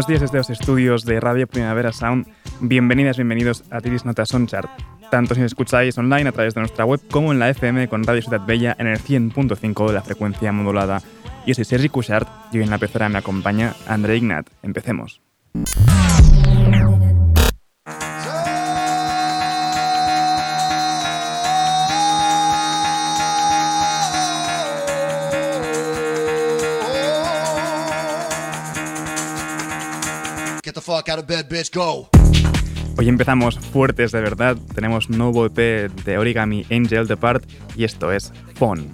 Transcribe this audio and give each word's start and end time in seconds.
Buenos 0.00 0.08
días 0.08 0.22
desde 0.22 0.38
los 0.38 0.48
estudios 0.48 1.04
de 1.04 1.20
Radio 1.20 1.46
Primavera 1.46 1.92
Sound. 1.92 2.26
Bienvenidas, 2.60 3.18
bienvenidos 3.18 3.64
a 3.70 3.82
Tiris 3.82 4.06
Nota 4.06 4.24
Sonchart. 4.24 4.70
Tanto 5.10 5.34
si 5.34 5.42
escucháis 5.42 5.98
online 5.98 6.26
a 6.26 6.32
través 6.32 6.54
de 6.54 6.62
nuestra 6.62 6.86
web 6.86 7.02
como 7.10 7.32
en 7.32 7.38
la 7.38 7.50
FM 7.50 7.86
con 7.88 8.04
Radio 8.04 8.22
Ciudad 8.22 8.40
Bella 8.46 8.74
en 8.78 8.86
el 8.86 8.98
100.5 8.98 9.88
de 9.88 9.92
la 9.92 10.00
frecuencia 10.00 10.52
modulada. 10.52 11.02
Yo 11.46 11.52
soy 11.52 11.66
Sergi 11.66 11.90
Cushart 11.90 12.26
y 12.50 12.56
hoy 12.56 12.64
en 12.64 12.70
la 12.70 12.78
pecera 12.78 13.10
me 13.10 13.18
acompaña 13.18 13.74
André 13.86 14.16
Ignat. 14.16 14.46
Empecemos. 14.62 15.20
Hoy 32.96 33.08
empezamos 33.08 33.58
fuertes 33.58 34.12
de 34.12 34.20
verdad. 34.20 34.56
Tenemos 34.74 35.10
nuevo 35.10 35.46
EP 35.46 35.90
de 36.04 36.18
Origami 36.18 36.66
Angel 36.70 37.06
Depart 37.06 37.44
y 37.76 37.84
esto 37.84 38.12
es 38.12 38.32
Phone. 38.54 38.90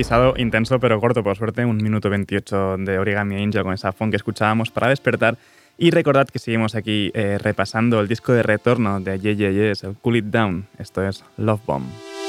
Avisado, 0.00 0.34
intenso 0.38 0.80
pero 0.80 0.98
corto, 0.98 1.22
por 1.22 1.36
suerte, 1.36 1.64
un 1.64 1.76
minuto 1.76 2.08
28 2.08 2.78
de 2.78 2.98
Origami 2.98 3.42
Angel 3.42 3.62
con 3.62 3.74
esa 3.74 3.92
font 3.92 4.10
que 4.10 4.16
escuchábamos 4.16 4.70
para 4.70 4.88
despertar. 4.88 5.36
Y 5.76 5.90
recordad 5.90 6.26
que 6.28 6.38
seguimos 6.38 6.74
aquí 6.74 7.10
eh, 7.14 7.38
repasando 7.38 8.00
el 8.00 8.08
disco 8.08 8.32
de 8.32 8.42
retorno 8.42 9.00
de 9.00 9.18
JJS, 9.18 9.84
el 9.84 9.94
Cool 9.96 10.16
It 10.16 10.24
Down. 10.26 10.66
Esto 10.78 11.06
es 11.06 11.22
Love 11.36 11.60
Bomb. 11.66 12.19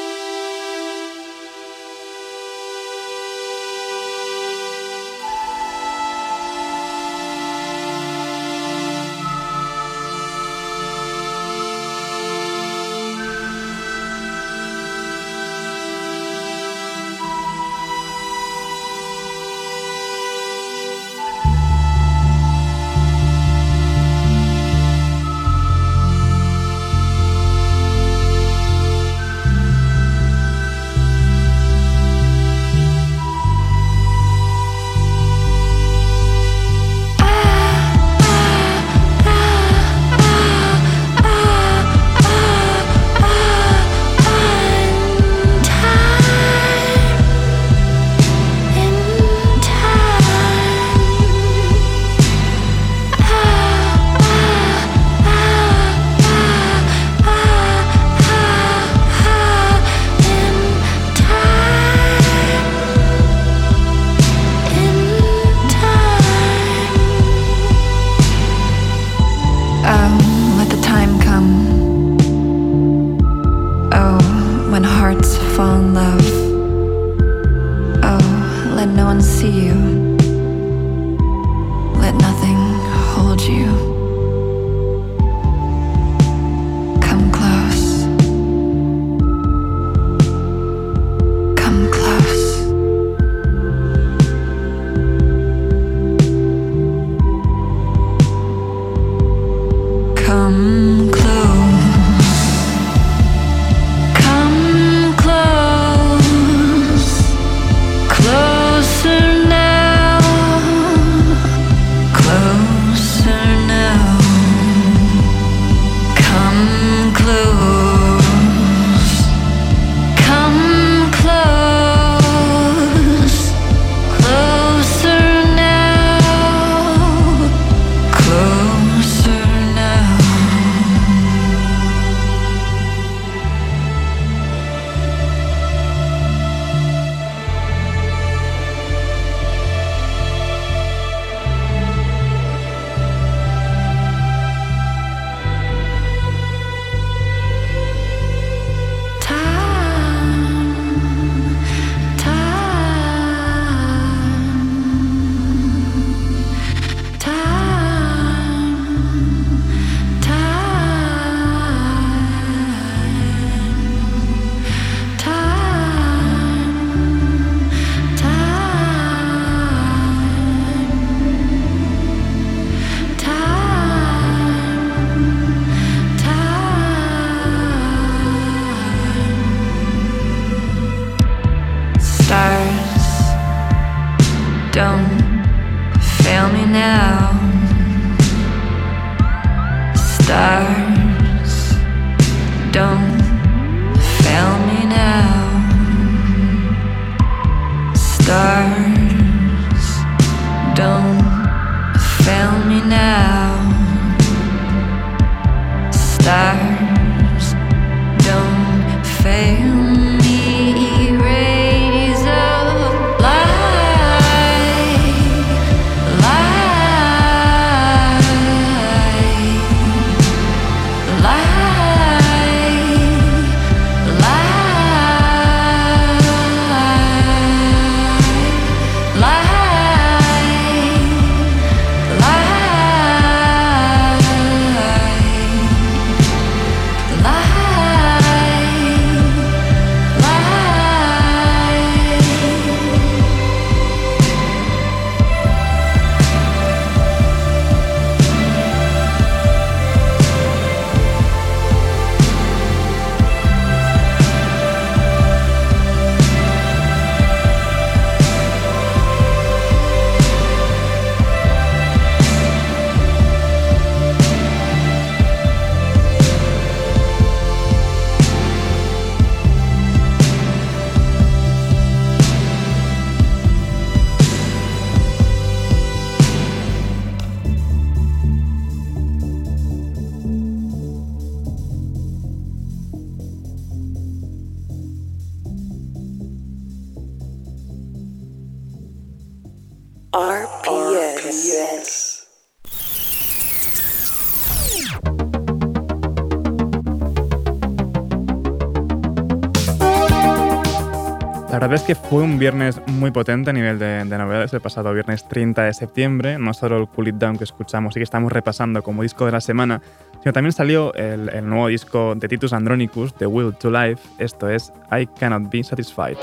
Fue 302.12 302.24
un 302.24 302.38
viernes 302.38 302.82
muy 302.88 303.10
potente 303.12 303.51
a 303.51 303.53
nivel 303.53 303.80
de, 303.80 304.03
novedades. 304.03 304.51
El 304.51 304.60
pasado 304.60 304.94
viernes 304.94 305.25
30 305.30 305.63
de 305.63 305.74
septiembre, 305.74 306.38
no 306.38 306.53
solo 306.53 306.75
el 306.75 306.89
Cool 306.89 307.08
It 307.08 307.15
Down 307.15 307.38
que 307.38 307.46
escuchamos 307.46 307.96
y 307.96 308.01
que 308.01 308.03
estamos 308.03 308.34
repasando 308.34 308.84
como 308.84 309.03
disco 309.03 309.25
de 309.25 309.32
la 309.32 309.39
semana, 309.39 309.82
sino 310.22 310.34
también 310.34 310.51
salió 310.51 310.94
el, 310.94 311.48
nuevo 311.48 311.68
disco 311.68 312.13
de 312.15 312.27
Titus 312.27 312.51
Andronicus, 312.51 313.13
The 313.13 313.27
Will 313.27 313.56
to 313.56 313.72
Life. 313.72 314.10
Esto 314.18 314.50
es 314.50 314.74
I 314.91 315.08
Cannot 315.08 315.50
Be 315.50 315.63
Satisfied. 315.63 316.18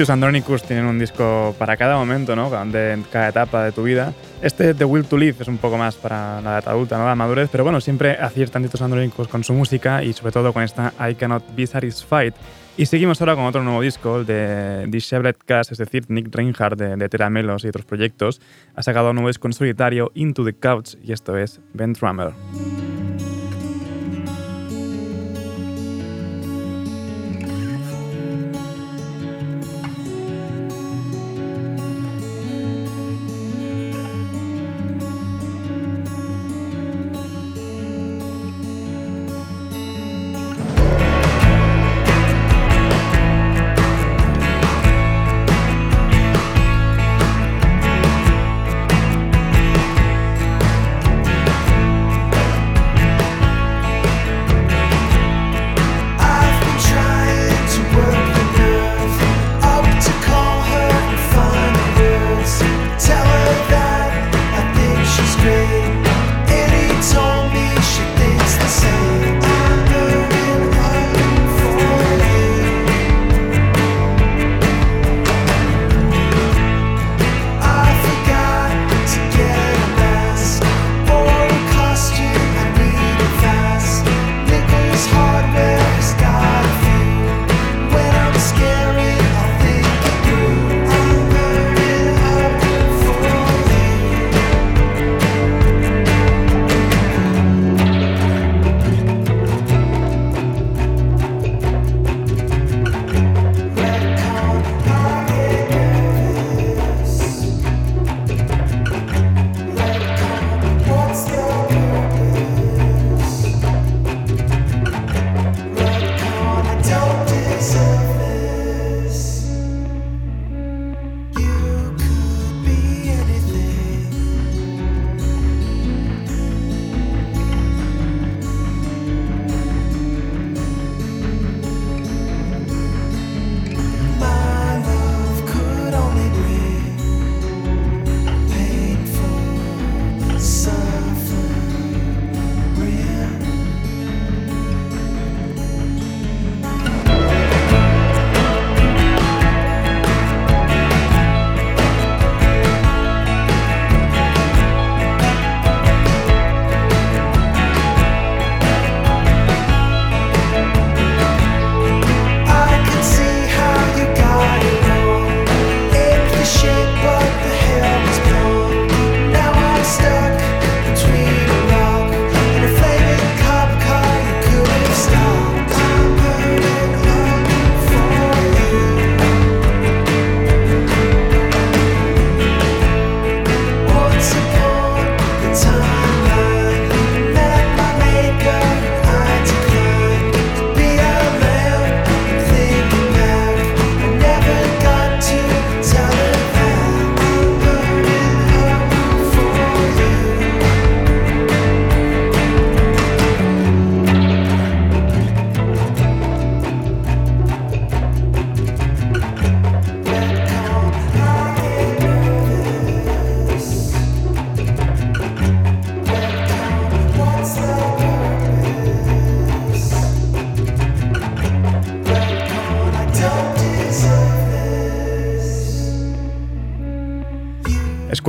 Titus 0.00 0.08
Andronicus 0.08 0.62
tienen 0.62 0.86
un 0.86 0.98
disco 0.98 1.54
para 1.58 1.76
cada 1.76 1.94
momento, 1.94 2.34
¿no? 2.34 2.48
De 2.48 3.02
cada 3.12 3.28
etapa 3.28 3.64
de 3.64 3.72
tu 3.72 3.82
vida. 3.82 4.14
Este, 4.40 4.72
The 4.72 4.86
Will 4.86 5.04
to 5.04 5.18
Live, 5.18 5.36
es 5.40 5.48
un 5.48 5.58
poco 5.58 5.76
más 5.76 5.96
para 5.96 6.40
la 6.40 6.52
edad 6.52 6.68
adulta, 6.70 6.96
¿no? 6.96 7.04
La 7.04 7.14
madurez, 7.14 7.50
pero 7.52 7.64
bueno, 7.64 7.82
siempre 7.82 8.12
aciertan 8.12 8.62
Titus 8.62 8.80
Andronicus 8.80 9.28
con 9.28 9.44
su 9.44 9.52
música 9.52 10.02
y 10.02 10.14
sobre 10.14 10.32
todo 10.32 10.54
con 10.54 10.62
esta 10.62 10.94
I 11.06 11.16
Cannot 11.16 11.54
Be 11.54 11.66
Satisfied. 11.66 12.32
Y 12.78 12.86
seguimos 12.86 13.20
ahora 13.20 13.34
con 13.34 13.44
otro 13.44 13.62
nuevo 13.62 13.82
disco, 13.82 14.20
el 14.20 14.24
de 14.24 14.86
Disheveled 14.88 15.36
Cast, 15.44 15.72
es 15.72 15.76
decir, 15.76 16.06
Nick 16.08 16.34
Reinhardt 16.34 16.78
de, 16.78 16.96
de 16.96 17.08
Teramelos 17.10 17.64
y 17.64 17.68
otros 17.68 17.84
proyectos. 17.84 18.40
Ha 18.74 18.82
sacado 18.82 19.10
un 19.10 19.16
nuevo 19.16 19.28
disco 19.28 19.48
en 19.48 19.52
solitario, 19.52 20.12
Into 20.14 20.46
the 20.46 20.54
Couch, 20.54 20.94
y 21.04 21.12
esto 21.12 21.36
es 21.36 21.60
Ben 21.74 21.92
Trummer. 21.92 22.32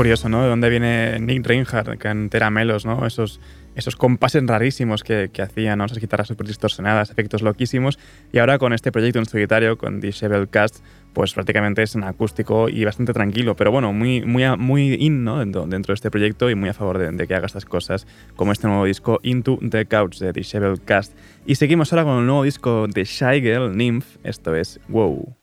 Curioso, 0.02 0.30
¿no? 0.30 0.42
De 0.42 0.50
dónde 0.50 0.68
viene 0.72 1.20
Nick 1.20 1.46
Reinhardt 1.46 2.02
con 2.02 2.30
Teramelos, 2.32 2.88
¿no? 2.88 3.06
Esos, 3.06 3.40
esos 3.76 3.96
compases 3.96 4.44
rarísimos 4.48 5.04
que, 5.04 5.30
que 5.32 5.44
hacía, 5.44 5.76
¿no? 5.76 5.86
Esas 5.86 6.00
guitarras 6.00 6.28
súper 6.28 6.48
distorsionadas, 6.48 7.12
efectos 7.12 7.44
loquísimos. 7.44 8.00
Y 8.34 8.40
ahora 8.40 8.58
con 8.58 8.74
este 8.74 8.92
proyecto 8.92 9.20
en 9.20 9.28
solitario, 9.28 9.78
con 9.78 10.02
Dishevel 10.02 10.50
Cast, 10.50 10.84
pues 11.14 11.36
prácticamente 11.36 11.84
es 11.84 11.94
un 11.94 12.04
acústico 12.04 12.68
y 12.68 12.84
bastante 12.84 13.14
tranquilo, 13.14 13.56
pero 13.56 13.70
bueno, 13.70 13.94
muy, 13.94 14.26
muy, 14.26 14.44
muy 14.58 14.96
in, 14.96 15.24
¿no? 15.24 15.38
Dentro, 15.38 15.68
de 15.68 15.94
este 15.94 16.10
proyecto 16.10 16.50
y 16.50 16.56
muy 16.56 16.70
a 16.70 16.74
favor 16.74 16.98
de, 16.98 17.28
que 17.28 17.36
haga 17.36 17.46
estas 17.46 17.66
cosas, 17.66 18.08
como 18.36 18.54
este 18.54 18.66
nuevo 18.66 18.86
disco 18.86 19.20
Into 19.22 19.60
the 19.70 19.86
Couch 19.86 20.18
de 20.18 20.34
Dishevel 20.34 20.82
Cast. 20.82 21.16
Y 21.46 21.54
seguimos 21.54 21.94
ahora 21.94 22.06
con 22.06 22.18
el 22.18 22.26
nuevo 22.26 22.42
disco 22.42 22.88
de 22.88 23.04
Shy 23.04 23.40
Girl, 23.40 23.78
Nymph, 23.78 24.18
esto 24.24 24.56
es 24.56 24.80
Wow. 24.88 25.36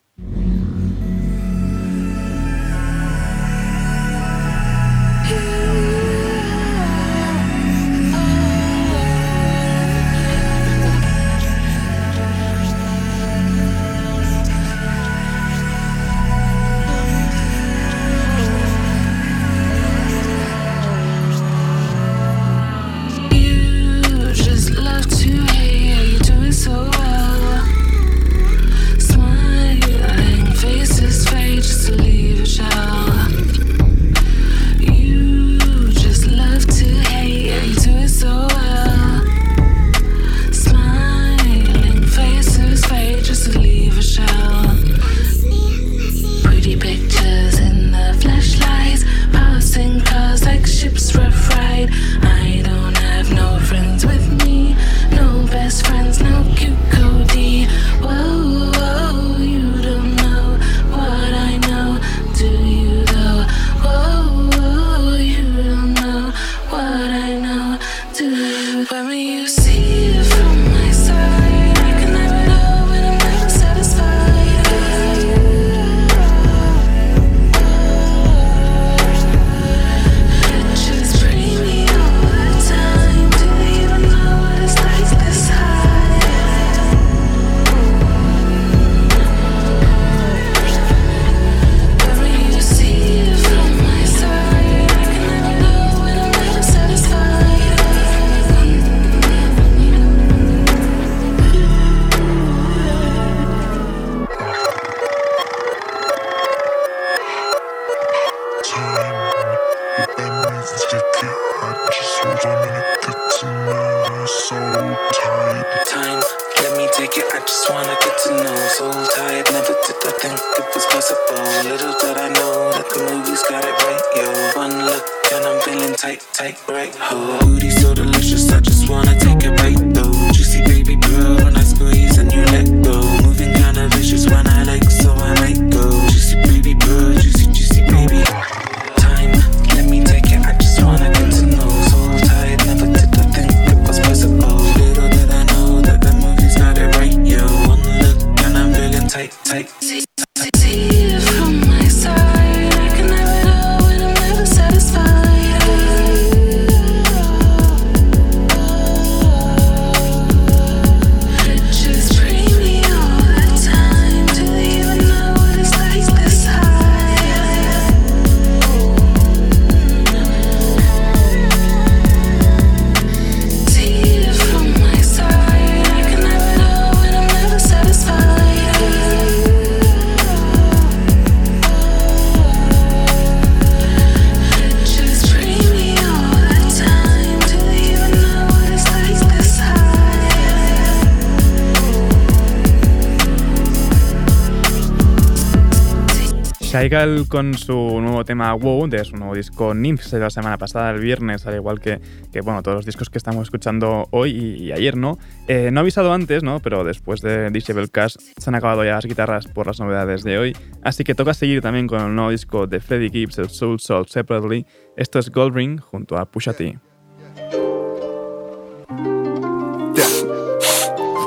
Shaigal 196.78 197.26
con 197.26 197.54
su 197.54 197.74
nuevo 198.00 198.24
tema 198.24 198.54
WoW 198.54 198.86
de 198.88 199.04
su 199.04 199.16
nuevo 199.16 199.34
disco 199.34 199.74
Nymphs 199.74 200.12
de 200.12 200.20
la 200.20 200.30
semana 200.30 200.58
pasada, 200.58 200.90
el 200.92 201.00
viernes, 201.00 201.44
al 201.44 201.56
igual 201.56 201.80
que, 201.80 202.00
que 202.32 202.40
bueno, 202.40 202.62
todos 202.62 202.76
los 202.76 202.86
discos 202.86 203.10
que 203.10 203.18
estamos 203.18 203.42
escuchando 203.42 204.06
hoy 204.12 204.30
y, 204.30 204.70
ayer, 204.70 204.96
¿no? 204.96 205.18
Eh, 205.48 205.70
no 205.72 205.80
he 205.80 205.82
avisado 205.82 206.12
antes, 206.12 206.44
¿no? 206.44 206.60
Pero 206.60 206.84
después 206.84 207.20
de 207.20 207.50
Disable 207.50 207.88
Cash 207.88 208.14
se 208.36 208.48
han 208.48 208.54
acabado 208.54 208.84
ya 208.84 208.92
las 208.92 209.06
guitarras 209.06 209.48
por 209.48 209.66
las 209.66 209.80
novedades 209.80 210.22
de 210.22 210.38
hoy, 210.38 210.56
así 210.84 211.02
que 211.02 211.16
toca 211.16 211.34
seguir 211.34 211.62
también 211.62 211.88
con 211.88 212.00
el 212.00 212.14
nuevo 212.14 212.30
disco 212.30 212.68
de 212.68 212.78
Freddie 212.78 213.10
Gibbs, 213.10 213.38
el 213.38 213.48
Soul 213.48 213.80
Soul 213.80 214.06
Separately. 214.06 214.64
Esto 214.96 215.18
es 215.18 215.32
Gold 215.32 215.56
Ring 215.56 215.80
junto 215.80 216.16
a 216.16 216.30
Pusha 216.30 216.52
T. 216.52 216.78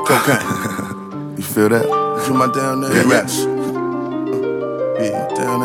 Okay. 0.08 0.38
You 1.36 1.42
feel 1.42 1.68
that? 1.70 1.84
You 2.28 2.34
my? 2.34 2.46
Yeah. 2.54 3.61
Yeah, 5.02 5.26
down 5.34 5.60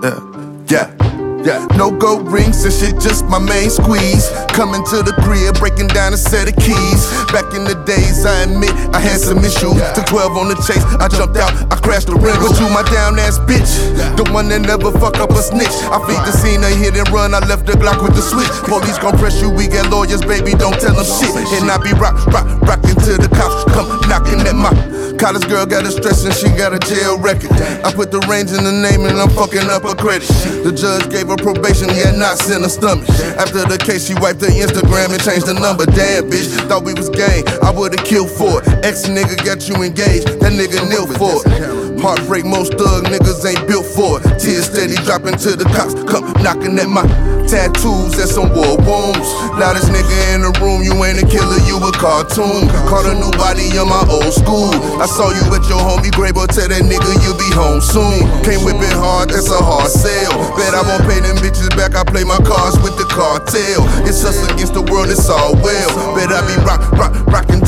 there. 0.00 0.10
Yeah. 0.10 0.90
yeah. 0.90 1.15
Yeah, 1.46 1.62
no 1.78 1.94
gold 1.94 2.26
rings 2.26 2.66
and 2.66 2.74
shit, 2.74 2.98
just 2.98 3.22
my 3.30 3.38
main 3.38 3.70
squeeze. 3.70 4.26
Coming 4.50 4.82
to 4.90 4.98
the 5.06 5.14
crib, 5.22 5.54
breaking 5.62 5.86
down 5.94 6.10
a 6.10 6.18
set 6.18 6.50
of 6.50 6.58
keys. 6.58 7.06
Back 7.30 7.54
in 7.54 7.62
the 7.62 7.78
days, 7.86 8.26
I 8.26 8.50
admit 8.50 8.74
I 8.90 8.98
had 8.98 9.22
some 9.22 9.38
issues. 9.38 9.78
Took 9.94 10.10
12 10.10 10.34
on 10.34 10.50
the 10.50 10.58
chase, 10.66 10.82
I 10.98 11.06
jumped 11.06 11.38
out, 11.38 11.54
I 11.70 11.78
crashed 11.78 12.10
the 12.10 12.18
rim. 12.18 12.34
But 12.42 12.58
you 12.58 12.66
my 12.74 12.82
down 12.90 13.14
ass 13.22 13.38
bitch, 13.38 13.70
the 14.18 14.26
one 14.34 14.50
that 14.50 14.66
never 14.66 14.90
fuck 14.98 15.22
up 15.22 15.30
a 15.30 15.38
snitch. 15.38 15.70
I 15.86 16.02
feed 16.02 16.18
the 16.26 16.34
scene, 16.34 16.66
a 16.66 16.70
hit 16.74 16.98
and 16.98 17.06
run, 17.14 17.30
I 17.30 17.38
left 17.46 17.62
the 17.62 17.78
Glock 17.78 18.02
with 18.02 18.18
the 18.18 18.26
switch. 18.26 18.50
Police 18.66 18.98
gon' 18.98 19.14
press 19.14 19.38
you, 19.38 19.46
we 19.46 19.70
got 19.70 19.86
lawyers, 19.86 20.26
baby, 20.26 20.50
don't 20.50 20.74
tell 20.82 20.98
them 20.98 21.06
shit. 21.06 21.30
And 21.62 21.70
I 21.70 21.78
be 21.78 21.94
rock, 21.94 22.18
rock, 22.34 22.58
rockin' 22.66 22.98
to 23.06 23.22
the 23.22 23.30
cops, 23.30 23.62
come 23.70 23.86
knocking 24.10 24.42
at 24.42 24.58
my 24.58 24.74
college 25.16 25.48
girl 25.48 25.64
got 25.64 25.84
a 25.84 25.90
stress 25.90 26.24
and 26.24 26.34
she 26.34 26.48
got 26.56 26.72
a 26.72 26.78
jail 26.78 27.18
record. 27.18 27.50
I 27.84 27.92
put 27.92 28.10
the 28.10 28.20
range 28.28 28.52
in 28.52 28.64
the 28.64 28.72
name 28.72 29.08
and 29.08 29.16
I'm 29.16 29.30
fucking 29.30 29.68
up 29.72 29.82
her 29.82 29.96
credit. 29.96 30.28
The 30.62 30.72
judge 30.72 31.08
gave 31.10 31.28
her 31.28 31.35
probation, 31.36 31.88
yeah, 31.90 32.12
not 32.12 32.38
in 32.50 32.62
her 32.62 32.68
stomach. 32.68 33.08
After 33.38 33.64
the 33.64 33.78
case, 33.78 34.06
she 34.06 34.14
wiped 34.14 34.40
her 34.40 34.52
Instagram 34.52 35.12
and 35.12 35.22
changed 35.22 35.46
the 35.46 35.54
number. 35.54 35.86
Damn, 35.86 36.30
bitch, 36.30 36.48
thought 36.68 36.84
we 36.84 36.94
was 36.94 37.08
gang. 37.10 37.46
I 37.62 37.70
would've 37.70 38.04
killed 38.04 38.30
for 38.30 38.62
it. 38.62 38.68
Ex 38.84 39.08
nigga 39.08 39.36
got 39.44 39.68
you 39.68 39.82
engaged, 39.82 40.28
that 40.40 40.52
nigga 40.52 40.88
nil 40.88 41.06
for 41.06 41.42
it. 41.46 41.95
Heartbreak, 41.98 42.44
most 42.44 42.74
thug 42.74 43.04
niggas 43.04 43.44
ain't 43.44 43.66
built 43.66 43.86
for 43.86 44.20
it. 44.20 44.38
Tears 44.38 44.66
steady 44.66 44.94
dropping 45.04 45.36
to 45.42 45.56
the 45.56 45.64
cops, 45.74 45.94
come 46.04 46.24
knocking 46.42 46.78
at 46.78 46.88
my 46.88 47.02
tattoos, 47.46 48.12
that's 48.18 48.34
some 48.34 48.50
war 48.52 48.76
wounds. 48.84 49.28
Loudest 49.56 49.88
nigga 49.88 50.16
in 50.34 50.42
the 50.42 50.52
room, 50.60 50.82
you 50.82 50.92
ain't 51.02 51.22
a 51.22 51.26
killer, 51.26 51.58
you 51.64 51.78
a 51.78 51.92
cartoon. 51.94 52.68
Caught 52.90 53.10
a 53.10 53.14
new 53.16 53.32
body 53.38 53.70
in 53.74 53.86
my 53.88 54.02
old 54.10 54.34
school. 54.34 54.70
I 55.00 55.06
saw 55.06 55.30
you 55.32 55.42
at 55.54 55.64
your 55.70 55.80
homie 55.80 56.12
but 56.14 56.50
tell 56.52 56.68
that 56.68 56.84
nigga 56.84 57.12
you 57.24 57.32
be 57.38 57.48
home 57.54 57.80
soon. 57.80 58.26
Can't 58.44 58.62
whip 58.62 58.78
it 58.82 58.94
hard, 58.94 59.30
that's 59.30 59.50
a 59.50 59.58
hard 59.58 59.90
sale. 59.90 60.36
Bet 60.54 60.74
I 60.74 60.82
won't 60.86 61.02
pay 61.10 61.20
them 61.20 61.38
bitches 61.42 61.70
back, 61.74 61.96
I 61.96 62.04
play 62.04 62.24
my 62.24 62.38
cards 62.44 62.76
with 62.82 62.94
the 62.98 63.06
cartel. 63.08 63.82
It's 64.06 64.22
us 64.22 64.38
against 64.52 64.74
the 64.74 64.82
world, 64.82 65.08
it's 65.10 65.28
all 65.28 65.54
well. 65.58 65.90
Bet 66.14 66.30
I 66.30 66.44
be 66.44 66.56
rock, 66.62 66.82
rock, 66.94 67.14
rocking 67.26 67.65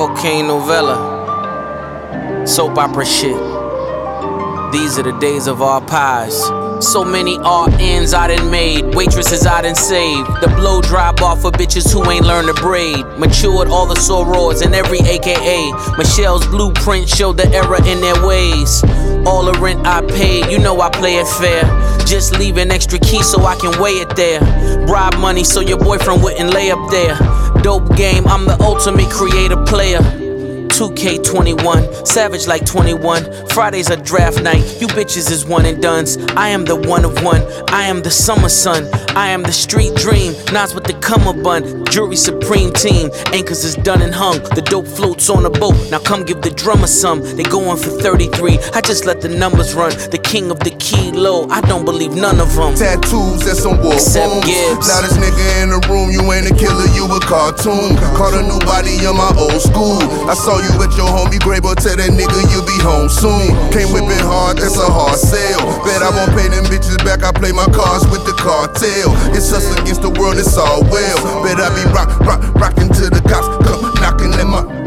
cocaine 0.00 0.46
novella. 0.46 0.96
Soap 2.46 2.78
opera 2.78 3.04
shit. 3.04 3.36
These 4.72 4.98
are 4.98 5.02
the 5.02 5.14
days 5.20 5.46
of 5.46 5.60
our 5.60 5.82
pies. 5.82 6.40
So 6.80 7.04
many 7.04 7.36
RNs 7.36 8.14
I 8.14 8.34
done 8.34 8.50
made, 8.50 8.94
waitresses 8.94 9.44
I 9.44 9.60
done 9.60 9.74
saved. 9.74 10.26
The 10.40 10.48
blow 10.56 10.80
drop 10.80 11.20
off 11.20 11.42
for 11.42 11.50
bitches 11.50 11.92
who 11.92 12.10
ain't 12.10 12.24
learned 12.24 12.48
to 12.48 12.54
braid. 12.54 13.04
Matured 13.18 13.68
all 13.68 13.84
the 13.84 13.96
sorors 13.96 14.64
in 14.64 14.72
every 14.72 15.00
AKA. 15.00 15.70
Michelle's 15.98 16.46
blueprint 16.46 17.06
showed 17.06 17.36
the 17.36 17.46
error 17.48 17.84
in 17.84 18.00
their 18.00 18.26
ways. 18.26 18.82
All 19.26 19.44
the 19.44 19.52
rent 19.60 19.86
I 19.86 20.00
paid, 20.00 20.50
you 20.50 20.58
know 20.58 20.80
I 20.80 20.88
play 20.88 21.16
it 21.16 21.26
fair. 21.26 21.60
Just 22.06 22.38
leave 22.38 22.56
an 22.56 22.70
extra 22.70 22.98
key 22.98 23.22
so 23.22 23.44
I 23.44 23.56
can 23.56 23.80
weigh 23.80 24.00
it 24.00 24.14
there. 24.16 24.40
Bribe 24.86 25.18
money 25.18 25.44
so 25.44 25.60
your 25.60 25.78
boyfriend 25.78 26.22
wouldn't 26.22 26.52
lay 26.52 26.70
up 26.70 26.90
there. 26.90 27.16
Dope 27.62 27.96
game, 27.96 28.26
I'm 28.26 28.46
the 28.46 28.56
ultimate 28.60 29.10
creative 29.10 29.64
player. 29.66 30.19
2K21, 30.70 32.06
savage 32.06 32.46
like 32.46 32.64
21. 32.64 33.48
Fridays 33.48 33.90
are 33.90 33.96
draft 33.96 34.42
night, 34.42 34.62
you 34.80 34.86
bitches 34.88 35.30
is 35.30 35.44
one 35.44 35.66
and 35.66 35.82
duns. 35.82 36.16
I 36.36 36.48
am 36.48 36.64
the 36.64 36.76
one 36.76 37.04
of 37.04 37.22
one, 37.22 37.42
I 37.68 37.82
am 37.84 38.02
the 38.02 38.10
summer 38.10 38.48
sun, 38.48 38.88
I 39.16 39.28
am 39.28 39.42
the 39.42 39.52
street 39.52 39.94
dream. 39.96 40.32
Nas 40.52 40.74
with 40.74 40.84
the 40.84 40.94
come 40.94 41.20
bun, 41.42 41.84
jury 41.86 42.16
supreme 42.16 42.72
team. 42.72 43.10
Anchors 43.32 43.64
is 43.64 43.74
done 43.74 44.02
and 44.02 44.14
hung, 44.14 44.38
the 44.54 44.62
dope 44.62 44.86
floats 44.86 45.28
on 45.28 45.44
a 45.44 45.50
boat. 45.50 45.76
Now 45.90 45.98
come 45.98 46.24
give 46.24 46.40
the 46.42 46.50
drummer 46.50 46.86
some, 46.86 47.20
they 47.36 47.42
going 47.42 47.76
for 47.76 47.90
33. 47.90 48.58
I 48.74 48.80
just 48.80 49.04
let 49.04 49.20
the 49.20 49.28
numbers 49.28 49.74
run, 49.74 49.92
the 50.10 50.18
king 50.18 50.50
of 50.50 50.60
the 50.60 50.70
kilo. 50.78 51.48
I 51.48 51.60
don't 51.62 51.84
believe 51.84 52.12
none 52.14 52.40
of 52.40 52.54
them. 52.54 52.74
Tattoos, 52.74 53.44
that's 53.44 53.62
some 53.62 53.82
war 53.82 53.94
Except 53.94 54.30
wounds. 54.30 54.46
Gibbs. 54.46 54.88
Loudest 54.88 55.18
nigga 55.18 55.62
in 55.62 55.68
the 55.70 55.80
room, 55.88 56.10
you 56.10 56.22
ain't 56.32 56.46
a 56.50 56.54
killer, 56.54 56.86
you 56.94 57.04
a 57.10 57.20
cartoon. 57.20 57.96
Caught 58.16 58.34
a 58.38 58.42
new 58.42 58.58
body 58.64 58.94
in 59.02 59.16
my 59.16 59.32
old 59.36 59.60
school. 59.60 59.98
I 60.30 60.34
saw 60.34 60.59
you 60.62 60.72
at 60.82 60.92
your 60.96 61.08
homie 61.08 61.40
grave, 61.40 61.62
but 61.62 61.80
tell 61.80 61.96
that 61.96 62.12
nigga 62.12 62.40
you'll 62.52 62.66
be 62.66 62.78
home 62.80 63.08
soon. 63.08 63.52
Can't 63.72 63.90
whip 63.92 64.08
it 64.08 64.24
hard, 64.24 64.58
that's 64.58 64.76
a 64.76 64.88
hard 64.88 65.18
sale. 65.18 65.60
Bet 65.84 66.02
I 66.02 66.10
won't 66.12 66.32
pay 66.36 66.48
them 66.48 66.64
bitches 66.66 66.98
back, 67.04 67.22
I 67.22 67.32
play 67.32 67.52
my 67.52 67.66
cards 67.72 68.06
with 68.08 68.24
the 68.24 68.34
cartel. 68.38 69.12
It's 69.36 69.52
us 69.52 69.66
against 69.80 70.02
the 70.02 70.10
world, 70.10 70.38
it's 70.38 70.56
all 70.56 70.82
well. 70.88 71.18
Bet 71.42 71.60
I 71.60 71.68
be 71.74 71.84
rock, 71.92 72.10
rock, 72.20 72.40
rocking 72.54 72.88
to 72.88 73.10
the 73.10 73.22
cops, 73.28 73.48
come 73.66 73.82
knocking 74.00 74.30
them 74.32 74.54
up. 74.54 74.79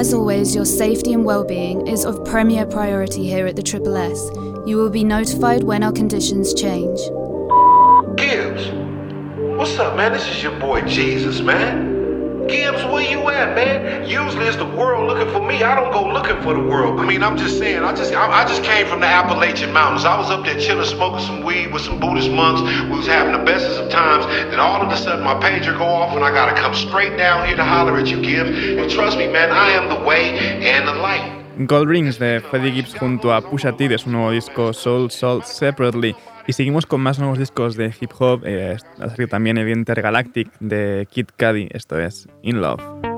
As 0.00 0.14
always, 0.14 0.54
your 0.54 0.64
safety 0.64 1.12
and 1.12 1.26
well-being 1.26 1.86
is 1.86 2.06
of 2.06 2.24
premier 2.24 2.64
priority 2.64 3.28
here 3.28 3.46
at 3.46 3.54
the 3.54 3.62
Triple 3.62 3.98
S. 3.98 4.30
You 4.66 4.78
will 4.78 4.88
be 4.88 5.04
notified 5.04 5.62
when 5.62 5.82
our 5.82 5.92
conditions 5.92 6.54
change. 6.54 6.98
Gibbs, 8.16 8.70
what's 9.58 9.78
up, 9.78 9.98
man? 9.98 10.12
This 10.12 10.26
is 10.26 10.42
your 10.42 10.58
boy 10.58 10.80
Jesus, 10.88 11.42
man. 11.42 11.89
Gibbs, 12.50 12.84
where 12.84 13.02
you 13.02 13.28
at, 13.30 13.54
man? 13.54 14.08
Usually 14.08 14.46
it's 14.46 14.56
the 14.56 14.66
world 14.66 15.06
looking 15.06 15.32
for 15.32 15.40
me. 15.40 15.62
I 15.62 15.74
don't 15.74 15.92
go 15.92 16.06
looking 16.12 16.42
for 16.42 16.52
the 16.54 16.60
world. 16.60 16.98
I 17.00 17.06
mean, 17.06 17.22
I'm 17.22 17.36
just 17.36 17.58
saying. 17.58 17.84
I 17.84 17.94
just, 17.94 18.12
I, 18.12 18.42
I 18.42 18.46
just 18.46 18.64
came 18.64 18.86
from 18.86 19.00
the 19.00 19.06
Appalachian 19.06 19.72
Mountains. 19.72 20.04
I 20.04 20.18
was 20.18 20.30
up 20.30 20.44
there 20.44 20.58
chilling, 20.58 20.86
smoking 20.86 21.24
some 21.24 21.44
weed 21.44 21.72
with 21.72 21.82
some 21.82 22.00
Buddhist 22.00 22.30
monks. 22.30 22.62
We 22.90 22.96
was 22.96 23.06
having 23.06 23.32
the 23.32 23.44
bestest 23.44 23.80
of 23.80 23.90
times. 23.90 24.26
Then 24.26 24.60
all 24.60 24.82
of 24.82 24.90
a 24.90 24.96
sudden, 24.96 25.24
my 25.24 25.34
pager 25.34 25.76
go 25.78 25.84
off, 25.84 26.14
and 26.14 26.24
I 26.24 26.30
gotta 26.32 26.60
come 26.60 26.74
straight 26.74 27.16
down 27.16 27.46
here 27.46 27.56
to 27.56 27.64
holler 27.64 27.96
at 27.98 28.08
you, 28.08 28.20
Gibbs. 28.20 28.50
And 28.50 28.90
trust 28.90 29.16
me, 29.16 29.28
man, 29.28 29.50
I 29.50 29.70
am 29.70 29.88
the 29.88 30.04
way 30.04 30.38
and 30.38 30.86
the 30.86 30.94
light. 30.94 31.39
Gold 31.66 31.90
Rings 31.90 32.18
de 32.18 32.40
Freddie 32.40 32.72
Gibbs 32.72 32.96
junto 32.98 33.34
a 33.34 33.42
Pusha 33.42 33.76
T 33.76 33.86
de 33.86 33.98
su 33.98 34.08
nuevo 34.08 34.30
disco 34.30 34.72
Soul 34.72 35.10
Sold 35.10 35.44
Separately. 35.44 36.16
Y 36.46 36.54
seguimos 36.54 36.86
con 36.86 37.02
más 37.02 37.18
nuevos 37.18 37.38
discos 37.38 37.76
de 37.76 37.92
hip 38.00 38.12
hop. 38.18 38.42
Eh, 38.46 38.78
ha 38.98 39.08
salido 39.10 39.28
también 39.28 39.58
el 39.58 39.68
Intergalactic 39.68 40.50
de 40.60 41.06
Kid 41.10 41.26
Cudi, 41.38 41.68
esto 41.70 42.00
es 42.00 42.26
In 42.42 42.62
Love. 42.62 43.09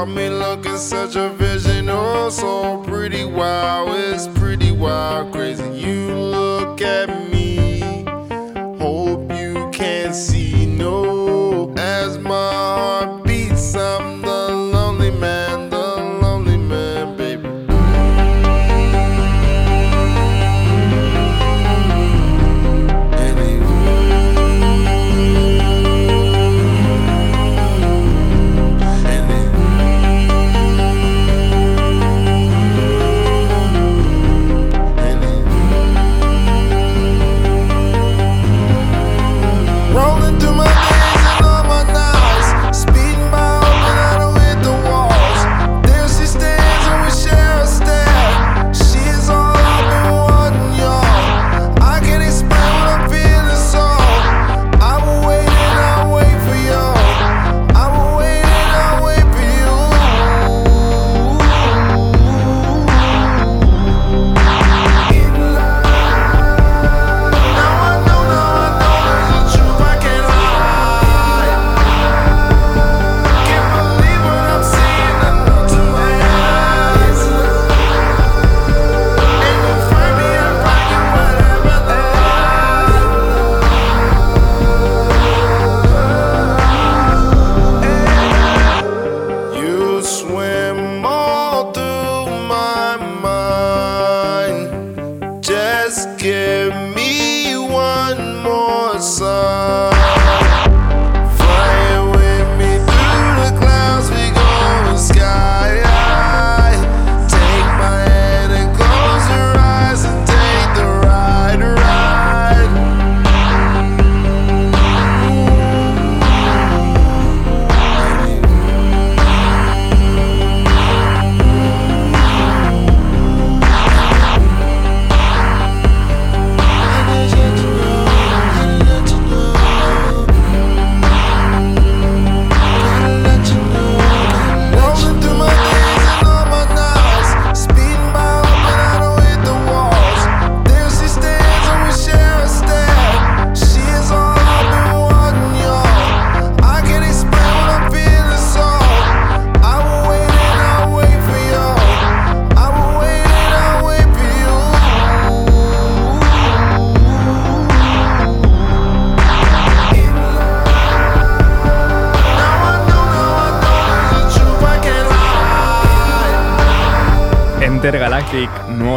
Caught 0.00 0.08
me 0.08 0.30
looking 0.30 0.78
such 0.78 1.14
a 1.14 1.28
vision. 1.28 1.90
Oh, 1.90 2.30
so 2.30 2.82
pretty. 2.84 3.26
Wow, 3.26 3.84
it's 3.94 4.28
pretty 4.28 4.72
wild, 4.72 5.30
crazy. 5.30 5.62
You 5.78 6.14
look 6.14 6.80
at 6.80 7.10
me. 7.10 7.19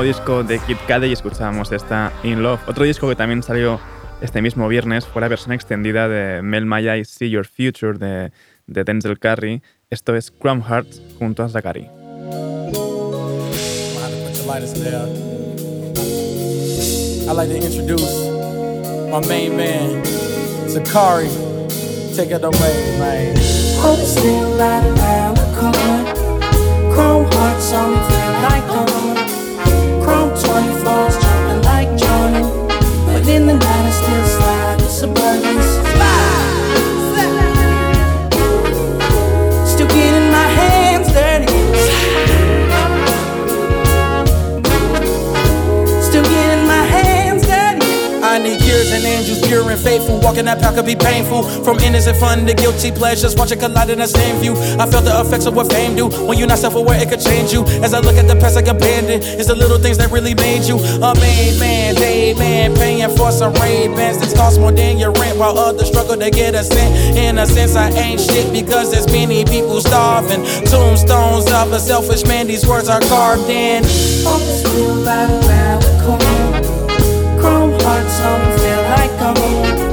Nuevo 0.04 0.18
disco 0.18 0.44
de 0.44 0.60
Kid 0.60 0.76
Cudi 0.86 1.08
y 1.08 1.14
escuchábamos 1.14 1.72
esta 1.72 2.12
In 2.24 2.44
Love. 2.44 2.60
Otro 2.68 2.84
disco 2.84 3.08
que 3.08 3.16
también 3.16 3.42
salió 3.42 3.80
este 4.22 4.42
mismo 4.42 4.68
viernes 4.68 5.06
fue 5.06 5.22
la 5.22 5.30
versión 5.30 5.54
extendida 5.54 6.10
de 6.10 6.42
Mel 6.42 6.66
Maya 6.66 6.98
y 6.98 7.06
See 7.06 7.30
Your 7.30 7.46
Future 7.48 7.98
de, 7.98 8.32
de 8.68 8.84
Denzel 8.84 9.18
Curry. 9.18 9.62
Esto 9.90 10.16
es 10.16 10.30
Crumb 10.32 10.62
Hearts 10.68 11.02
junto 11.18 11.44
a 11.44 11.50
Zachary. 11.50 11.90
I'd 17.26 17.38
like 17.38 17.48
to 17.48 17.56
introduce 17.56 18.28
my 19.10 19.26
main 19.26 19.56
man, 19.56 20.04
Zakari. 20.68 21.30
Take 22.14 22.32
it 22.32 22.44
away, 22.44 23.00
man. 23.00 23.38
Still 23.38 24.58
right 24.58 24.84
around 24.84 25.38
the 25.38 25.46
corner. 25.58 26.04
Chrome 26.94 27.26
hearts 27.32 27.74
on 27.74 27.94
like 28.44 29.13
Walking 50.44 50.60
that 50.60 50.64
path 50.64 50.76
could 50.76 50.86
be 50.86 50.96
painful. 50.96 51.44
From 51.64 51.80
innocent 51.80 52.18
fun 52.18 52.46
to 52.46 52.54
guilty 52.54 52.92
pleasures, 52.92 53.36
watch 53.36 53.52
watching 53.52 53.60
collide 53.60 53.90
in 53.90 54.00
the 54.00 54.08
same 54.08 54.42
view. 54.42 54.54
I 54.78 54.90
felt 54.90 55.06
the 55.06 55.16
effects 55.22 55.46
of 55.46 55.56
what 55.56 55.72
fame 55.72 55.96
do. 55.96 56.10
When 56.28 56.38
you're 56.38 56.48
not 56.48 56.60
self-aware, 56.60 57.00
it 57.02 57.08
could 57.08 57.22
change 57.22 57.54
you. 57.54 57.64
As 57.80 57.94
I 57.94 58.00
look 58.00 58.18
at 58.18 58.28
the 58.28 58.36
past 58.36 58.56
like 58.56 58.68
abandoned, 58.68 59.24
it's 59.24 59.48
the 59.48 59.56
little 59.56 59.78
things 59.80 59.98
that 60.00 60.12
really 60.12 60.36
made 60.36 60.64
you 60.64 60.80
a 61.00 61.16
made 61.16 61.58
man, 61.60 61.96
day 61.96 62.34
man, 62.34 62.76
paying 62.76 63.10
for 63.16 63.32
some 63.32 63.54
rain 63.64 63.96
bands 63.96 64.20
that 64.20 64.36
cost 64.36 64.60
more 64.60 64.74
than 64.74 64.98
your 64.98 65.12
rent, 65.14 65.38
while 65.38 65.58
others 65.58 65.88
struggle 65.88 66.18
to 66.18 66.30
get 66.30 66.56
a 66.56 66.64
cent. 66.64 67.18
In 67.18 67.38
a 67.38 67.46
sense, 67.46 67.76
I 67.76 67.90
ain't 67.92 68.20
shit 68.20 68.52
because 68.52 68.92
there's 68.92 69.08
many 69.08 69.46
people 69.46 69.80
starving. 69.80 70.44
Tombstones 70.68 71.50
of 71.52 71.72
a 71.72 71.80
selfish 71.80 72.26
man, 72.26 72.48
these 72.48 72.68
words 72.68 72.90
are 72.90 73.02
carved 73.02 73.50
in. 73.50 73.84
It. 73.84 73.92
Chrome 77.40 77.80
hearts 77.80 78.20
on 78.20 78.40
me 78.44 78.58
feel 78.58 78.82
like. 78.92 79.12
Chrome 79.20 79.93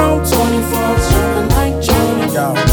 24. 0.00 0.70
Yo 2.32 2.69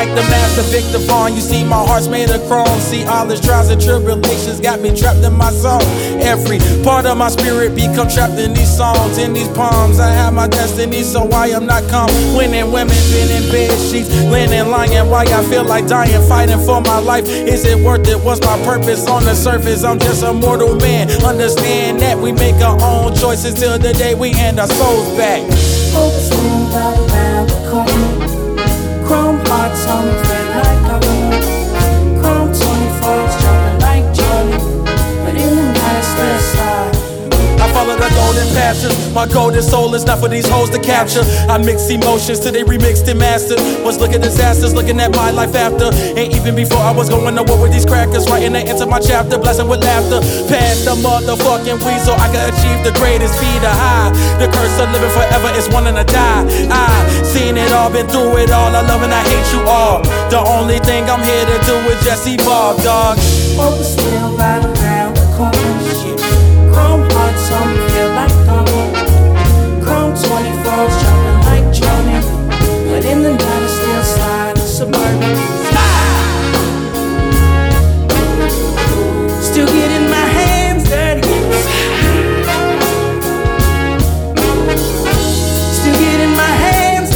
like 0.00 0.16
the 0.16 0.24
master 0.32 0.62
Victor 0.72 0.98
Vaughn. 1.04 1.34
You 1.34 1.42
see, 1.42 1.62
my 1.62 1.84
heart's 1.84 2.08
made 2.08 2.30
of 2.30 2.40
chrome. 2.48 2.80
See, 2.80 3.04
all 3.04 3.28
his 3.28 3.40
trials 3.40 3.68
and 3.68 3.80
tribulations 3.80 4.58
got 4.58 4.80
me 4.80 4.96
trapped 4.96 5.20
in 5.20 5.34
my 5.34 5.50
soul. 5.50 5.82
Every 6.24 6.58
part 6.82 7.04
of 7.04 7.18
my 7.18 7.28
spirit 7.28 7.74
become 7.74 8.08
trapped 8.08 8.38
in 8.40 8.54
these 8.54 8.74
songs, 8.74 9.18
in 9.18 9.34
these 9.34 9.48
poems. 9.48 10.00
I 10.00 10.08
have 10.08 10.32
my 10.32 10.48
destiny, 10.48 11.02
so 11.02 11.28
I 11.30 11.48
am 11.48 11.66
not 11.66 11.86
come. 11.90 12.08
Winning 12.34 12.72
women, 12.72 12.96
been 13.12 13.28
in 13.28 13.44
bed 13.52 13.76
sheets, 13.90 14.08
linen, 14.32 14.70
lying. 14.70 15.10
Why 15.10 15.24
I 15.24 15.44
feel 15.50 15.64
like 15.64 15.86
dying, 15.86 16.26
fighting 16.26 16.60
for 16.64 16.80
my 16.80 16.98
life. 16.98 17.26
Is 17.28 17.66
it 17.66 17.78
worth 17.84 18.08
it? 18.08 18.18
What's 18.24 18.40
my 18.40 18.56
purpose 18.64 19.06
on 19.06 19.24
the 19.24 19.34
surface? 19.34 19.84
I'm 19.84 19.98
just 19.98 20.22
a 20.22 20.32
mortal 20.32 20.76
man. 20.76 21.10
Understand 21.22 22.00
that 22.00 22.16
we 22.16 22.32
make 22.32 22.56
our 22.64 22.78
own 22.80 23.14
choices 23.14 23.52
till 23.52 23.78
the 23.78 23.92
day 23.92 24.14
we 24.14 24.32
end 24.32 24.60
our 24.60 24.68
souls 24.68 25.14
back. 25.18 25.42
Golden. 38.30 38.50
My 39.14 39.26
golden 39.26 39.62
soul 39.62 39.94
is 39.94 40.04
not 40.04 40.20
for 40.20 40.28
these 40.28 40.48
hoes 40.48 40.70
to 40.70 40.78
capture. 40.78 41.22
I 41.50 41.58
mix 41.58 41.90
emotions 41.90 42.40
till 42.40 42.52
they 42.52 42.62
remixed 42.62 43.08
and 43.08 43.18
mastered. 43.18 43.58
Was 43.84 43.98
looking 43.98 44.20
disasters, 44.20 44.72
looking 44.74 45.00
at 45.00 45.10
my 45.14 45.30
life 45.30 45.54
after. 45.54 45.90
And 45.90 46.32
even 46.32 46.54
before 46.54 46.78
I 46.78 46.92
was 46.92 47.08
going 47.08 47.34
to 47.34 47.42
war 47.42 47.60
with 47.60 47.72
these 47.72 47.84
crackers, 47.84 48.28
writing 48.30 48.52
the 48.52 48.60
end 48.60 48.80
of 48.80 48.88
my 48.88 49.00
chapter, 49.00 49.38
blessing 49.38 49.68
with 49.68 49.82
laughter. 49.82 50.20
Past 50.46 50.84
the 50.84 50.94
motherfucking 51.02 51.82
weasel, 51.82 52.14
I 52.14 52.30
could 52.30 52.54
achieve 52.54 52.80
the 52.86 52.94
greatest 52.98 53.34
feat 53.38 53.62
of 53.66 53.74
high. 53.74 54.10
The 54.38 54.46
curse 54.46 54.78
of 54.78 54.90
living 54.94 55.10
forever 55.10 55.50
is 55.58 55.68
wanting 55.70 55.96
to 55.98 56.04
die. 56.04 56.46
I 56.70 57.24
seen 57.24 57.56
it 57.56 57.72
all, 57.72 57.90
been 57.90 58.06
through 58.06 58.38
it 58.38 58.50
all. 58.50 58.70
I 58.70 58.82
love 58.86 59.02
and 59.02 59.12
I 59.12 59.22
hate 59.26 59.48
you 59.50 59.66
all. 59.66 60.02
The 60.30 60.38
only 60.38 60.78
thing 60.78 61.04
I'm 61.10 61.22
here 61.22 61.46
to 61.50 61.58
do 61.66 61.76
is 61.90 61.98
just 62.04 62.26
evolve, 62.28 62.82
dog. 62.82 63.18
Focus 63.58 63.92
still 63.92 64.36
right 64.38 64.64
around 64.64 65.16
the 65.16 65.26
corner. 65.36 65.79
Like 68.20 68.32
I 68.48 68.60
want. 68.72 68.94
Chrome 69.84 70.14
24s 70.14 70.94
jumping 71.00 71.40
like 71.48 71.66
Jordan. 71.72 72.22
But 72.90 73.04
in 73.04 73.22
the 73.22 73.32
I 73.36 74.02
slide 74.04 74.58
getting 79.66 80.08
my 80.10 80.26
hands 80.38 80.88
my 86.36 86.52
hands. 86.62 87.10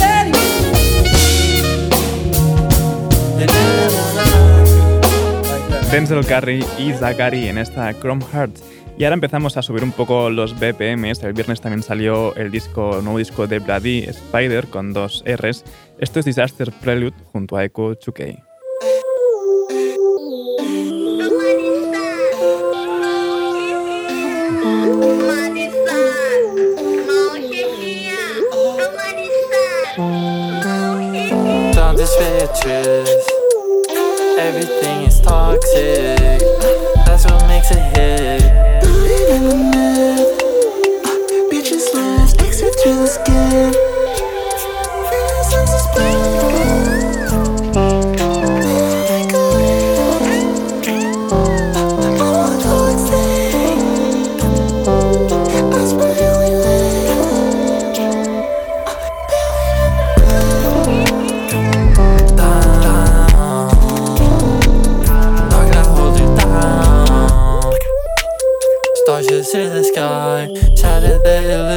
Denzel 5.91 6.27
Curry 6.27 6.65
y 6.79 6.93
Zachary 6.93 7.49
en 7.49 7.59
esta 7.59 7.93
Chrome 7.95 8.25
Hearts. 8.33 8.74
Y 8.97 9.03
ahora 9.03 9.15
empezamos 9.15 9.57
a 9.57 9.63
subir 9.63 9.83
un 9.83 9.91
poco 9.91 10.31
los 10.31 10.55
BPMs. 10.55 11.23
El 11.25 11.33
viernes 11.33 11.61
también 11.61 11.83
salió 11.83 12.35
el 12.37 12.51
disco, 12.51 13.01
nuevo 13.03 13.19
disco 13.19 13.47
de 13.49 13.59
Bloody 13.59 14.05
Spider 14.05 14.69
con 14.69 14.93
dos 14.93 15.25
Rs. 15.27 15.65
Esto 15.99 16.21
es 16.21 16.27
Disaster 16.27 16.71
Prelude 16.71 17.17
junto 17.33 17.57
a 17.57 17.65
Echo 17.65 17.95
2K. 17.95 18.43
Dans 31.75 31.97
this 31.97 32.15
waitress 32.19 33.11
Everything 34.39 35.07
is 35.07 35.21
toxic 35.21 36.41
That's 37.05 37.25
what 37.27 37.47
makes 37.47 37.71
it 37.71 37.97
hit 37.97 38.44
feeling 39.35 39.71
it. 39.75 41.51
Bitches 41.51 41.93
last, 41.93 42.41
exit 42.41 42.73
through 42.81 42.95
the 42.95 43.07
skin. 43.07 43.84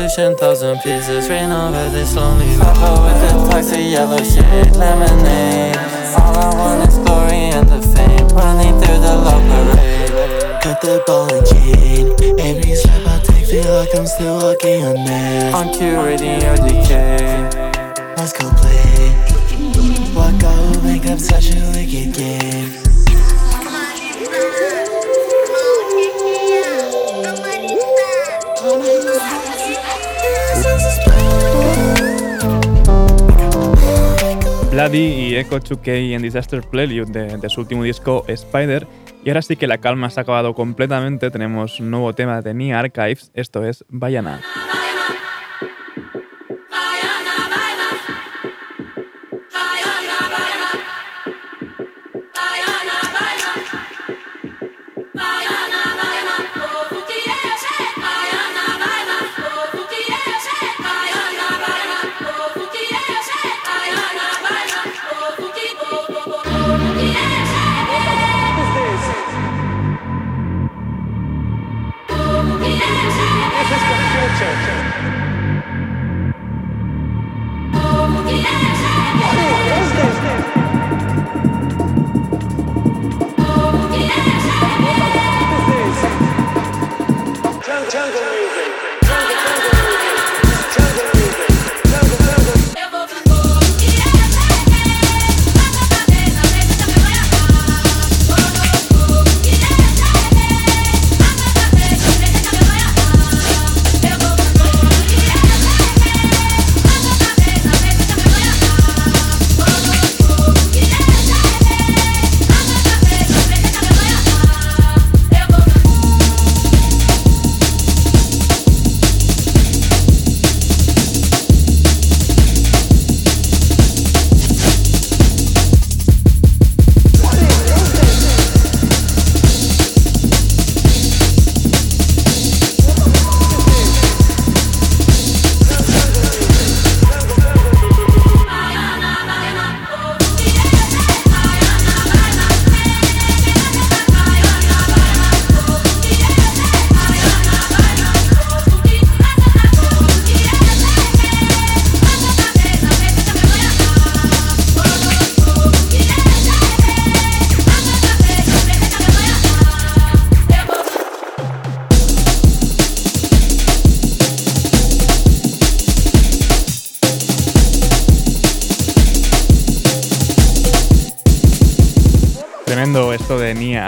The 0.07 0.21
illusion 0.21 0.37
Thousand 0.37 0.79
pieces 0.81 1.29
rain 1.29 1.51
over 1.51 1.89
this 1.89 2.15
lonely 2.15 2.57
Papa 2.57 3.01
with 3.03 3.19
the 3.21 3.51
toxic 3.51 3.91
yellow 3.91 4.17
shade 4.23 4.75
Lemonade 4.75 5.75
All 6.17 6.35
I 6.35 6.49
want 6.55 6.87
is 6.87 6.97
glory 6.99 7.51
and 7.51 7.67
the 7.67 7.81
fame 7.81 8.27
Running 8.29 8.79
through 8.81 8.99
the 8.99 9.15
love 9.15 9.43
parade 9.49 10.61
Cut 10.61 10.81
the 10.81 11.03
ball 11.05 11.31
and 11.33 11.45
chain. 11.47 12.11
Every 12.39 12.75
step 12.75 13.05
I 13.05 13.19
take 13.23 13.47
feel 13.47 13.71
like 13.73 13.95
I'm 13.95 14.05
still 14.05 14.37
walking 14.41 14.83
on 14.83 14.97
air. 14.97 15.55
I'm 15.55 15.67
curating 15.69 16.41
your 16.41 16.57
decay 16.57 17.49
Let's 18.17 18.33
go 18.33 18.49
play. 18.51 19.13
Walk 20.13 20.43
out, 20.43 20.83
make 20.83 21.05
up 21.05 21.19
such 21.19 21.51
a 21.51 21.56
Bloody 34.87 34.99
y 34.99 35.35
Echo 35.35 35.59
2K 35.59 36.13
en 36.13 36.21
Disaster 36.21 36.61
Prelude 36.61 37.11
de, 37.11 37.37
de 37.37 37.49
su 37.49 37.61
último 37.61 37.83
disco 37.83 38.23
Spider. 38.27 38.87
Y 39.23 39.29
ahora 39.29 39.41
sí 39.41 39.57
que 39.57 39.67
la 39.67 39.79
calma 39.79 40.09
se 40.09 40.19
ha 40.19 40.23
acabado 40.23 40.53
completamente. 40.53 41.29
Tenemos 41.29 41.79
un 41.81 41.91
nuevo 41.91 42.13
tema 42.13 42.41
de 42.41 42.53
Nia 42.53 42.79
Archives. 42.79 43.31
Esto 43.33 43.65
es 43.65 43.83
Bayana. 43.89 44.41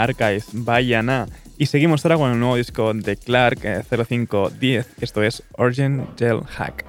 Archives 0.02 0.48
Bayana. 0.52 1.26
Y 1.58 1.66
seguimos 1.66 2.04
ahora 2.04 2.16
con 2.16 2.30
el 2.32 2.38
nuevo 2.38 2.56
disco 2.56 2.94
de 2.94 3.16
Clark, 3.16 3.60
eh, 3.64 3.82
0510. 3.84 4.86
Esto 5.00 5.22
es 5.22 5.42
Origin 5.56 6.06
Gel 6.16 6.40
Hack. 6.42 6.84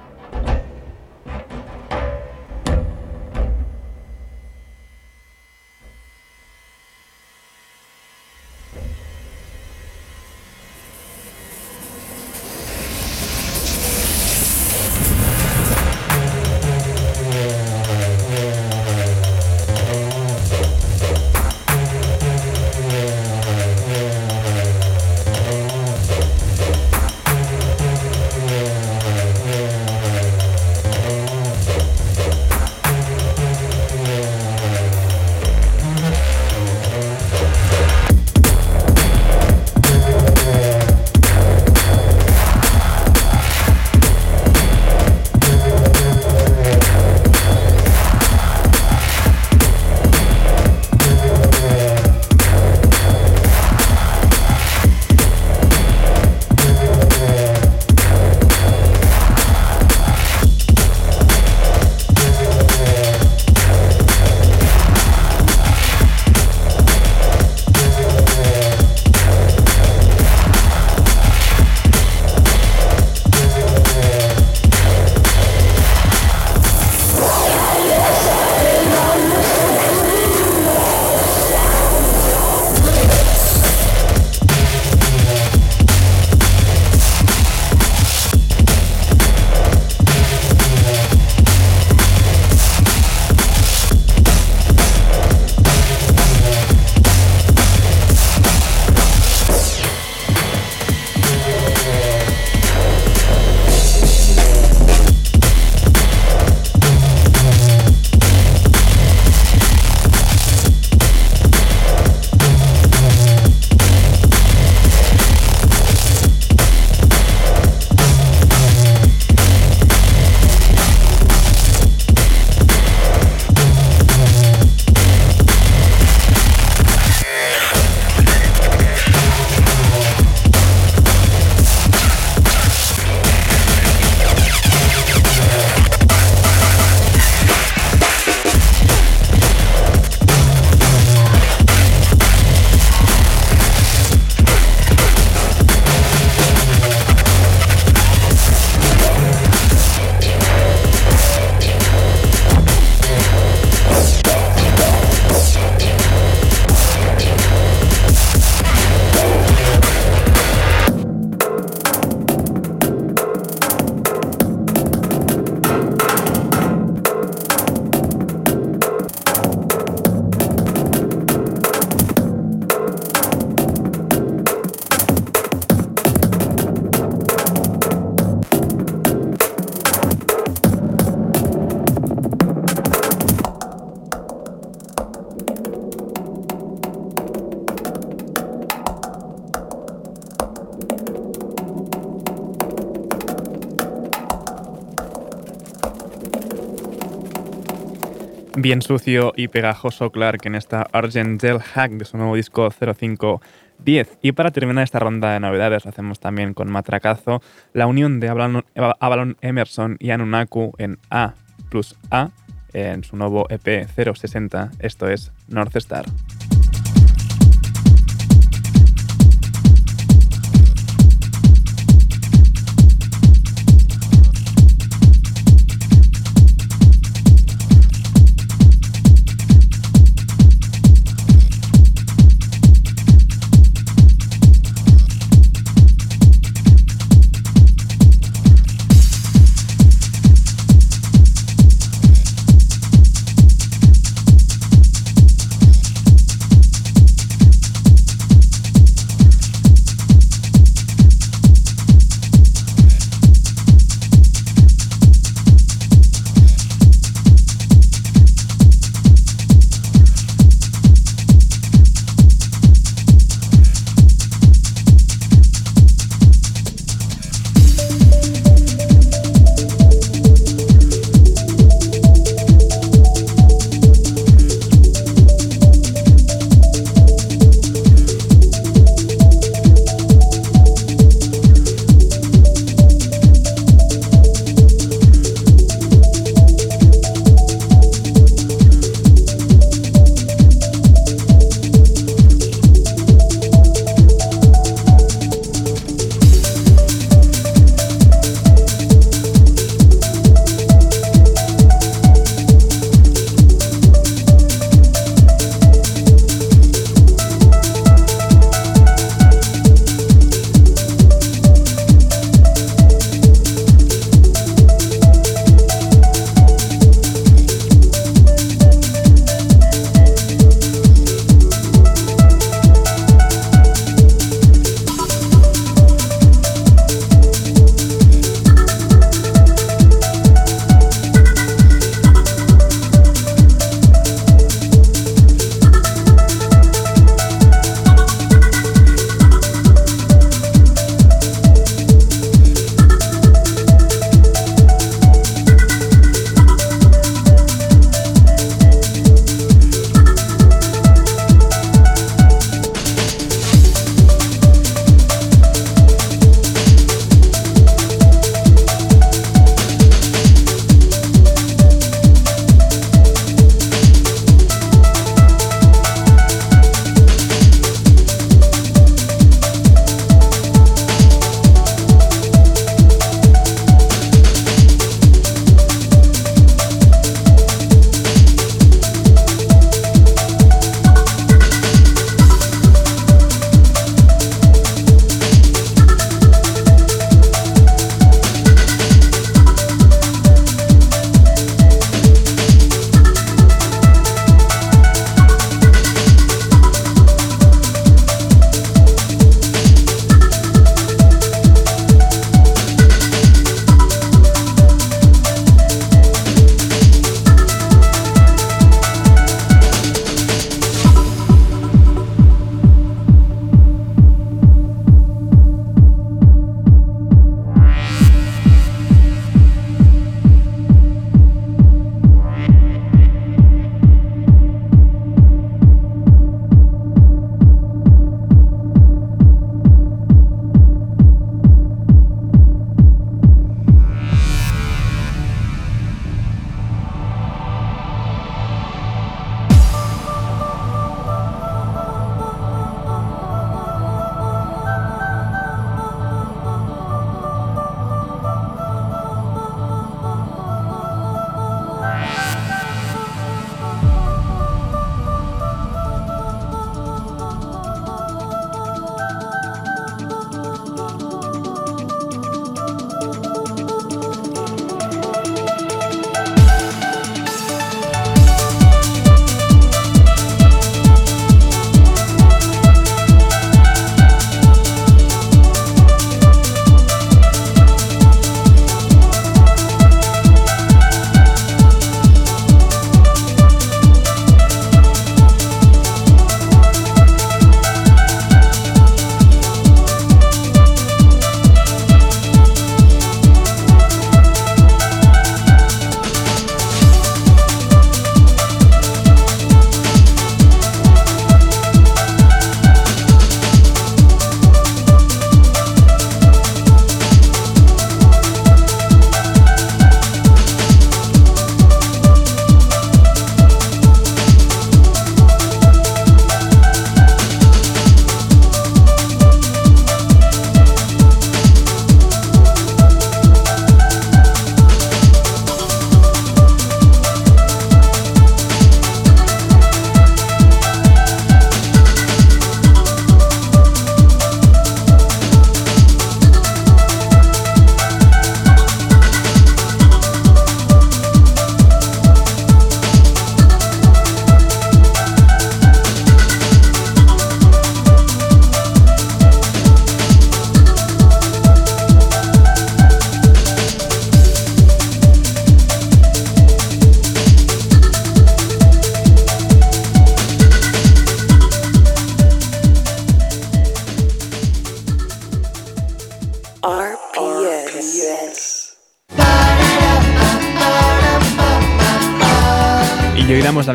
Bien 198.56 198.82
sucio 198.82 199.32
y 199.36 199.48
pegajoso 199.48 200.10
Clark 200.10 200.40
en 200.44 200.54
esta 200.54 200.86
Argent 200.92 201.40
Gel 201.40 201.60
Hack 201.60 201.92
de 201.92 202.04
su 202.04 202.16
nuevo 202.16 202.36
disco 202.36 202.68
0510. 202.70 204.18
Y 204.22 204.32
para 204.32 204.50
terminar 204.50 204.84
esta 204.84 204.98
ronda 204.98 205.32
de 205.32 205.40
novedades, 205.40 205.86
hacemos 205.86 206.20
también 206.20 206.54
con 206.54 206.70
Matracazo 206.70 207.42
la 207.72 207.86
unión 207.86 208.20
de 208.20 208.28
Avalon, 208.28 209.36
Emerson 209.40 209.96
y 209.98 210.10
Anunaku 210.10 210.72
en 210.78 210.98
A 211.10 211.34
plus 211.70 211.96
A 212.10 212.30
en 212.72 213.04
su 213.04 213.16
nuevo 213.16 213.46
EP 213.50 213.86
060. 213.88 214.70
Esto 214.78 215.08
es 215.08 215.32
North 215.48 215.76
Star. 215.76 216.04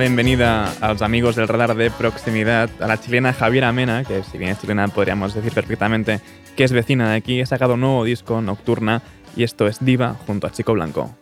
bienvenida 0.08 0.72
a 0.80 0.94
los 0.94 1.02
amigos 1.02 1.36
del 1.36 1.50
radar 1.50 1.76
de 1.76 1.92
proximidad, 1.92 2.70
a 2.80 2.88
la 2.88 2.98
chilena 2.98 3.34
Javiera 3.34 3.74
Mena, 3.74 4.06
que 4.06 4.24
si 4.24 4.38
bien 4.38 4.52
es 4.52 4.62
chilena 4.62 4.88
podríamos 4.88 5.34
decir 5.34 5.52
perfectamente 5.52 6.22
que 6.56 6.64
es 6.64 6.72
vecina 6.72 7.10
de 7.10 7.18
aquí, 7.18 7.42
ha 7.42 7.46
sacado 7.46 7.74
un 7.74 7.82
nuevo 7.82 8.06
disco, 8.06 8.42
Nocturna, 8.42 9.02
y 9.36 9.44
esto 9.44 9.68
es 9.68 9.84
Diva 9.84 10.16
junto 10.26 10.48
a 10.48 10.52
Chico 10.54 10.72
Blanco. 10.72 11.14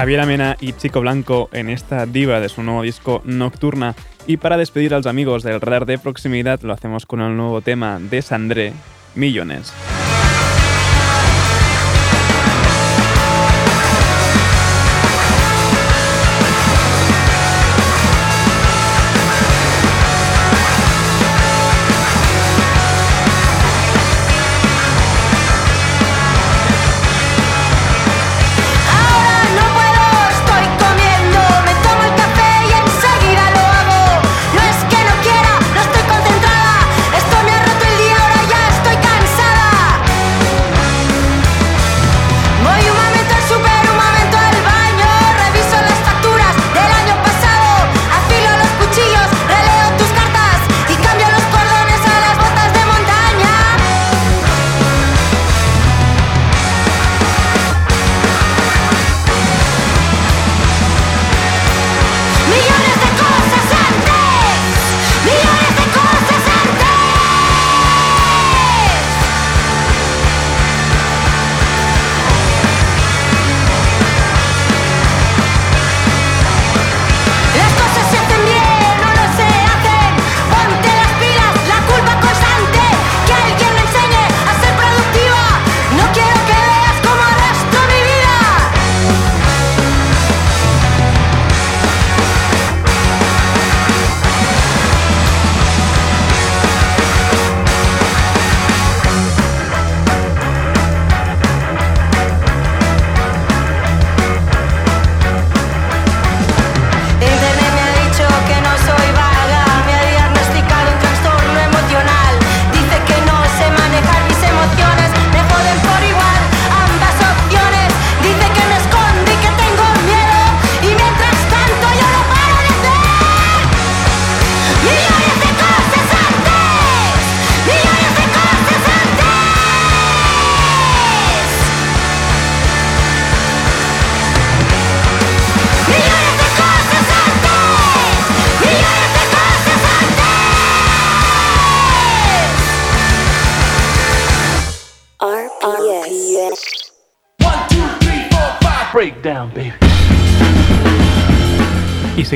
Javier 0.00 0.20
Amena 0.20 0.56
y 0.62 0.72
Chico 0.72 1.02
Blanco 1.02 1.50
en 1.52 1.68
esta 1.68 2.06
diva 2.06 2.40
de 2.40 2.48
su 2.48 2.62
nuevo 2.62 2.80
disco 2.80 3.20
Nocturna. 3.26 3.94
Y 4.26 4.38
para 4.38 4.56
despedir 4.56 4.94
a 4.94 4.96
los 4.96 5.06
amigos 5.06 5.42
del 5.42 5.60
radar 5.60 5.84
de 5.84 5.98
proximidad 5.98 6.58
lo 6.62 6.72
hacemos 6.72 7.04
con 7.04 7.20
el 7.20 7.36
nuevo 7.36 7.60
tema 7.60 7.98
de 8.00 8.22
Sandré, 8.22 8.72
Millones. 9.14 9.74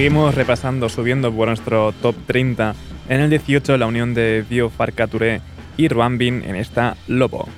Seguimos 0.04 0.34
repasando, 0.34 0.90
subiendo 0.90 1.32
por 1.32 1.48
nuestro 1.48 1.92
top 1.92 2.14
30. 2.26 2.74
En 3.08 3.20
el 3.22 3.30
18, 3.30 3.78
la 3.78 3.86
unión 3.86 4.12
de 4.12 4.44
Bio 4.46 4.68
Farcature 4.68 5.40
y 5.78 5.88
Ruambin 5.88 6.42
en 6.44 6.56
esta 6.56 6.94
Lobo. 7.08 7.48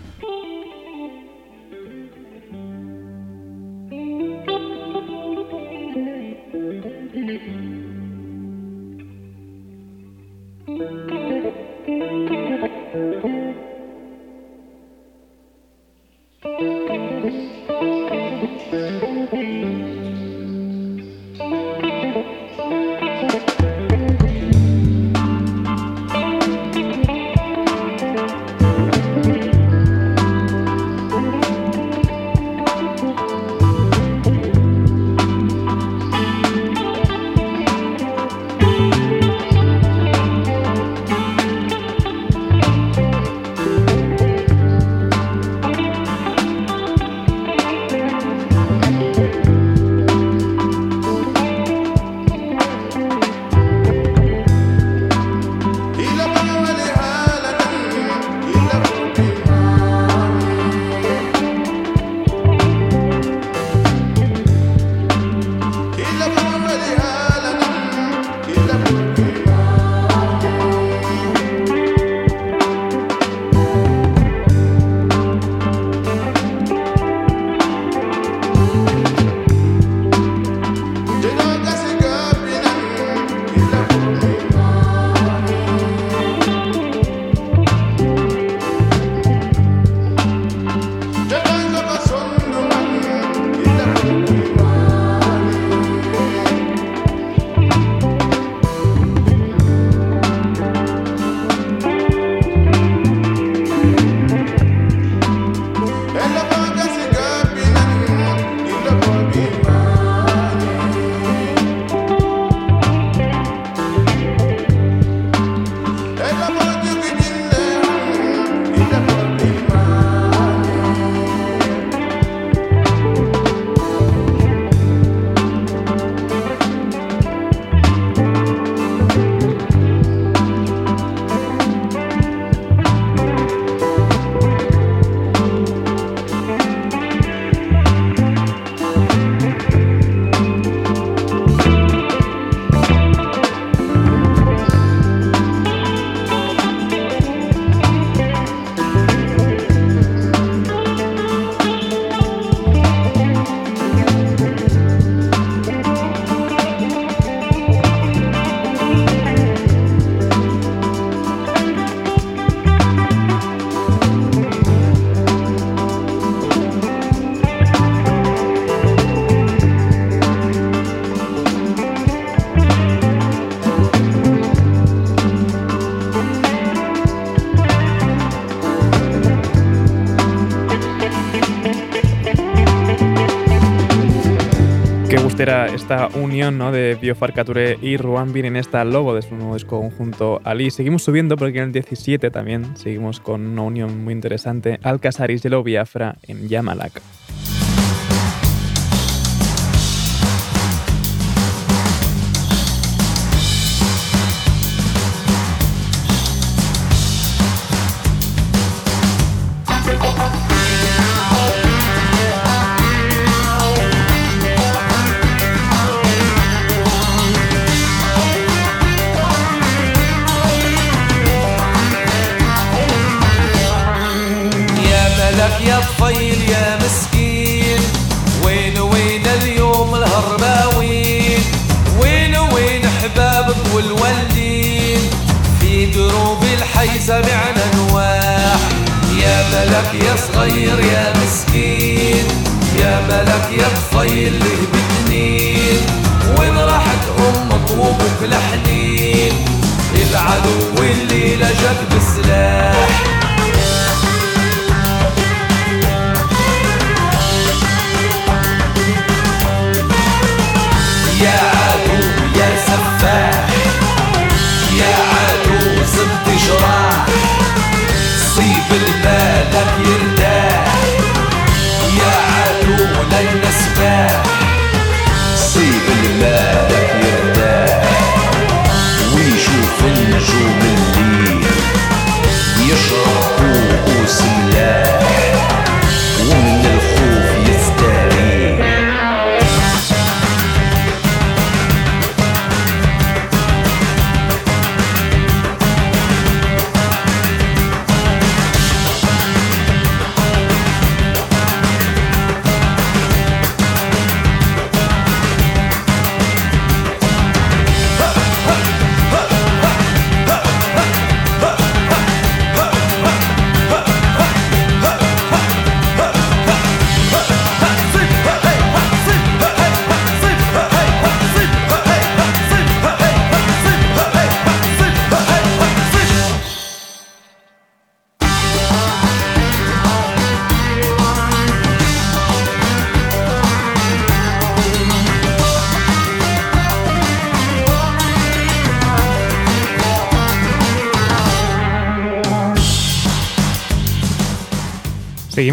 Esta 185.38 186.08
unión 186.14 186.56
¿no? 186.56 186.72
de 186.72 186.96
Biofarcature 187.00 187.78
y 187.82 187.98
Ruambin 187.98 188.46
en 188.46 188.56
esta 188.56 188.84
logo 188.84 189.14
de 189.14 189.20
su 189.20 189.34
nuevo 189.34 189.52
disco 189.52 189.78
conjunto 189.78 190.40
Ali. 190.44 190.70
Seguimos 190.70 191.02
subiendo 191.02 191.36
porque 191.36 191.58
en 191.58 191.64
el 191.64 191.72
17 191.72 192.30
también 192.30 192.74
seguimos 192.76 193.20
con 193.20 193.46
una 193.46 193.62
unión 193.62 194.02
muy 194.02 194.14
interesante. 194.14 194.80
Alcasaris 194.82 195.44
y 195.44 195.48
Biafra 195.48 196.16
en 196.22 196.48
Yamalak. 196.48 197.02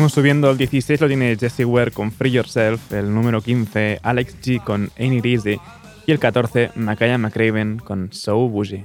Seguimos 0.03 0.15
subiendo 0.15 0.51
el 0.51 0.57
16 0.57 0.99
lo 0.99 1.07
tiene 1.07 1.37
Jesse 1.37 1.63
Ware 1.63 1.91
con 1.91 2.11
Free 2.11 2.29
Yourself, 2.29 2.91
el 2.91 3.13
número 3.13 3.39
15 3.39 4.01
Alex 4.03 4.35
G 4.41 4.61
con 4.61 4.91
Ain't 4.99 5.25
It 5.25 5.25
Easy 5.25 5.61
y 6.05 6.11
el 6.11 6.19
14 6.19 6.71
Makaya 6.75 7.17
McRaven 7.17 7.79
con 7.79 8.11
So 8.11 8.49
Bougie. 8.49 8.83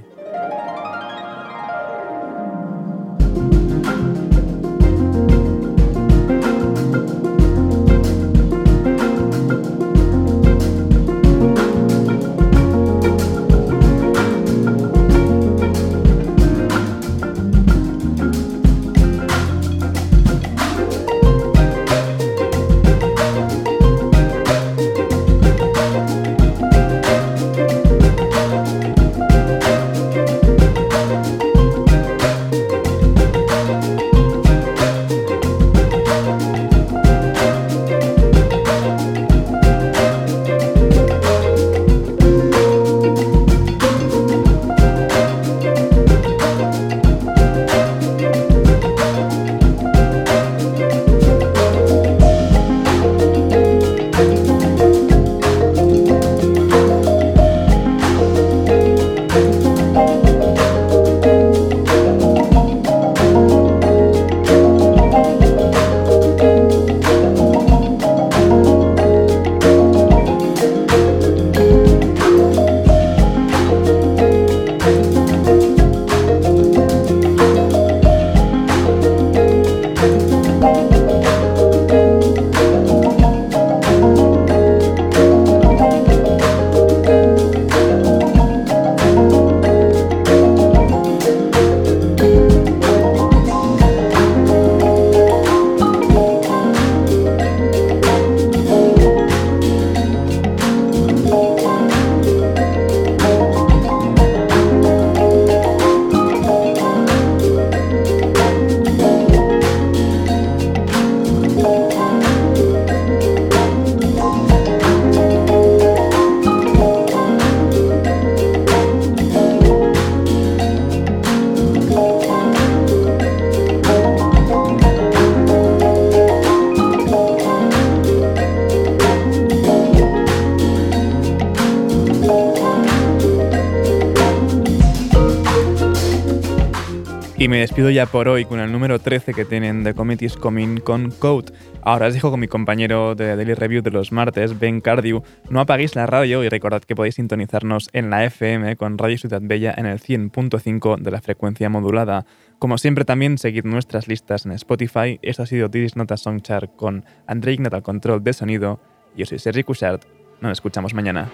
Me 137.49 137.59
despido 137.61 137.89
ya 137.89 138.05
por 138.05 138.27
hoy 138.27 138.45
con 138.45 138.59
el 138.59 138.71
número 138.71 138.99
13 138.99 139.33
que 139.33 139.43
tienen 139.43 139.83
The 139.83 139.95
Committee's 139.95 140.37
Coming 140.37 140.77
con 140.81 141.09
Code. 141.09 141.51
Ahora 141.81 142.07
os 142.07 142.13
dejo 142.13 142.29
con 142.29 142.39
mi 142.39 142.47
compañero 142.47 143.15
de 143.15 143.35
Daily 143.35 143.55
Review 143.55 143.81
de 143.81 143.89
los 143.89 144.11
martes, 144.11 144.59
Ben 144.59 144.81
Cardew. 144.81 145.23
No 145.49 145.59
apaguéis 145.59 145.95
la 145.95 146.05
radio 146.05 146.43
y 146.43 146.49
recordad 146.49 146.83
que 146.83 146.95
podéis 146.95 147.15
sintonizarnos 147.15 147.89
en 147.91 148.11
la 148.11 148.23
FM 148.23 148.75
con 148.75 148.99
Radio 148.99 149.17
Ciudad 149.17 149.41
Bella 149.41 149.73
en 149.75 149.87
el 149.87 149.99
100.5 149.99 150.99
de 150.99 151.09
la 151.09 151.21
frecuencia 151.21 151.69
modulada. 151.69 152.27
Como 152.59 152.77
siempre 152.77 153.03
también 153.03 153.39
seguid 153.39 153.63
nuestras 153.63 154.07
listas 154.07 154.45
en 154.45 154.51
Spotify. 154.51 155.17
Esto 155.23 155.43
ha 155.43 155.47
sido 155.47 155.69
Didis 155.69 155.95
Nota 155.95 156.17
Songchart 156.17 156.75
con 156.75 157.03
André 157.25 157.53
Ignat 157.53 157.73
al 157.73 157.83
control 157.83 158.23
de 158.23 158.33
sonido. 158.33 158.79
Yo 159.17 159.25
soy 159.25 159.39
Sergi 159.39 159.63
Cushart. 159.63 160.03
Nos 160.39 160.51
escuchamos 160.51 160.93
mañana. 160.93 161.29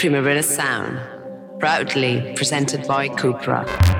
Primavera 0.00 0.42
Sound, 0.42 0.98
proudly 1.58 2.32
presented 2.34 2.88
by 2.88 3.06
Cupra. 3.10 3.99